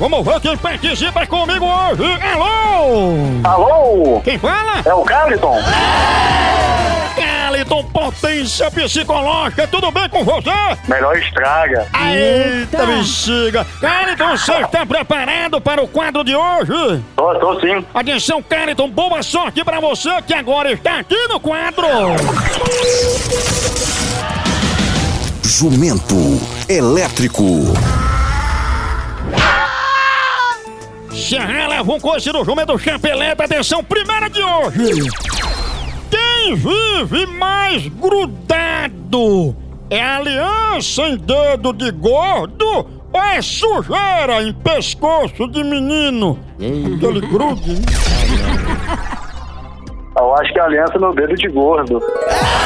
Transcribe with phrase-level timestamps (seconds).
[0.00, 2.02] vamos ver quem participa comigo hoje.
[2.32, 3.16] Alô!
[3.44, 4.20] Alô?
[4.22, 4.82] Quem fala?
[4.84, 5.56] É o Carliton?
[7.14, 10.50] Caliton Potência Psicológica, tudo bem com você?
[10.88, 11.86] Melhor estraga.
[12.02, 13.66] Eita, bexiga!
[13.80, 17.04] Caliton, você está preparado para o quadro de hoje?
[17.14, 17.84] Tô, tô sim.
[17.92, 21.86] Atenção, Caliton, boa sorte para você que agora está aqui no quadro!
[25.42, 27.44] Jumento elétrico.
[31.12, 35.10] Serra leva um coice do jumento chapeleta, atenção, primeira de hoje!
[36.08, 39.56] Quem vive mais grudado?
[39.90, 46.38] É aliança em dedo de gordo ou é sujeira em pescoço de menino?
[46.54, 47.82] Aquele grude?
[50.16, 52.00] Eu acho que a aliança no dedo de gordo.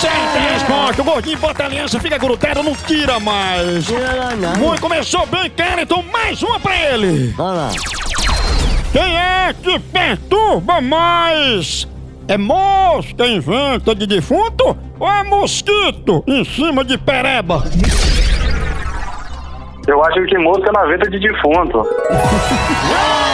[0.00, 3.86] Certa resposta, o gordinho bota a aliança, fica grudado, não tira mais.
[4.58, 7.34] Muito, começou bem, cara, então mais uma pra ele.
[8.92, 11.88] Quem é que perturba mais?
[12.28, 17.62] É mosca em venta de defunto ou é mosquito em cima de pereba?
[19.86, 21.82] Eu acho que mosca na venta de defunto.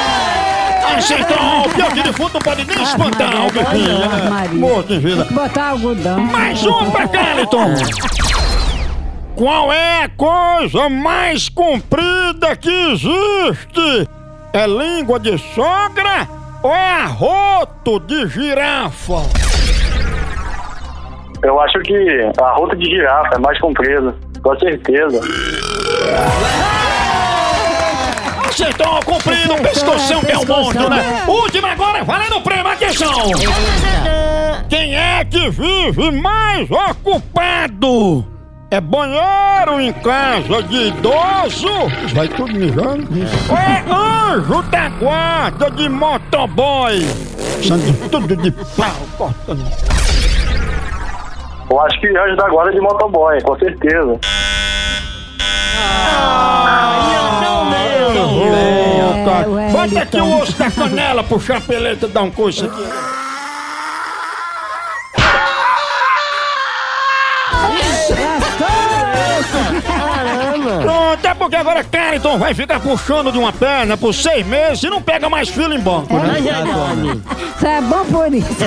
[0.97, 1.69] Acertou!
[1.75, 4.29] Pior que defunto não pode nem espantar o né?
[4.31, 4.55] Maria.
[4.55, 5.25] Morto em vida.
[5.31, 6.21] Botar algodão.
[6.21, 7.75] Mais um pra Caliton!
[9.35, 14.09] Qual é a coisa mais comprida que existe?
[14.53, 16.29] É língua de sogra
[16.63, 19.23] ou é arroto de girafa?
[21.43, 24.15] Eu acho que a rota de girafa é mais comprida.
[24.43, 25.21] Com certeza.
[28.49, 30.21] Acertou, comprido, pescoção
[30.89, 31.25] né?
[31.27, 33.13] Última agora, valendo o prêmio, atenção!
[34.69, 38.27] Quem é que vive mais ocupado?
[38.71, 41.69] É banheiro em casa de idoso?
[42.15, 43.07] Vai tudo mijando.
[43.51, 47.01] Ou é anjo da guarda de motoboy?
[47.63, 49.63] Sangue tudo de pau, cortando.
[51.71, 54.19] Eu acho que anjo da guarda de motoboy, com certeza.
[59.05, 59.49] Ô, cara.
[59.49, 62.83] o Bota aqui o osso da canela pro chapeleta dar um coice aqui.
[70.83, 74.91] Pronto, é porque agora Carlton vai ficar puxando de uma perna por seis meses e
[74.91, 76.39] não pega mais fila em banco, né?
[77.57, 78.65] Isso é bom por isso.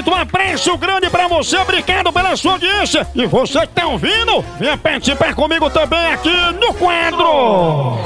[0.00, 3.06] Carlton, um apreço grande pra você, obrigado pela sua audiência.
[3.14, 7.98] E você que tá ouvindo, venha participar comigo também aqui no quadro.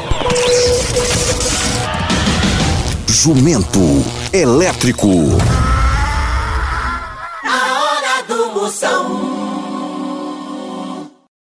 [3.07, 3.81] Jumento
[4.33, 5.09] elétrico.
[7.45, 9.34] A hora do Moção.